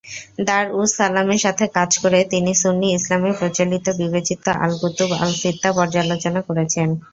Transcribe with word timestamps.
দার 0.47 0.65
উস 0.75 0.89
সালামের 0.97 1.43
সাথে 1.45 1.65
কাজ 1.77 1.91
করে, 2.03 2.19
তিনি 2.31 2.51
সুন্নি 2.61 2.87
ইসলামে 2.91 3.31
প্রচলিত 3.39 3.85
বিবেচিত 3.99 4.43
আল-কুতুব 4.59 5.09
আল-সিত্তাহ 5.19 5.71
পর্যালোচনা 5.77 6.41
করেছেন। 6.47 6.87